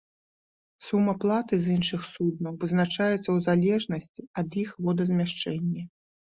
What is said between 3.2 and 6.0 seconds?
ў залежнасці ад іх водазмяшчэнні.